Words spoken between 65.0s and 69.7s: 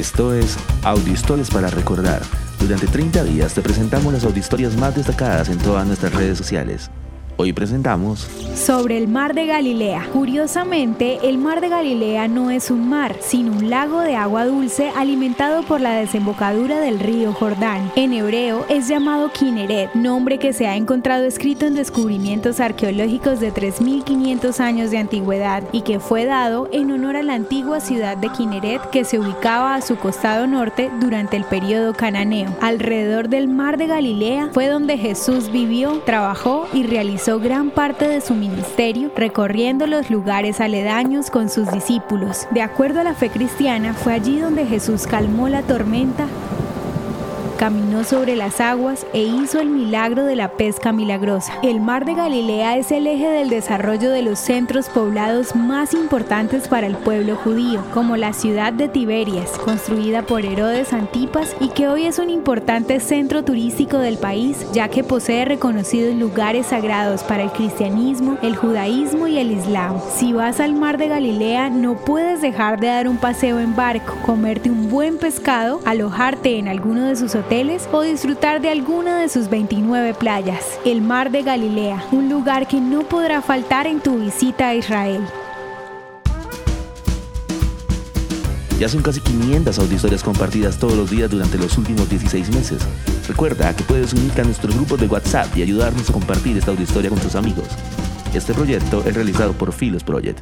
posee reconocidos lugares sagrados para el cristianismo, el judaísmo y el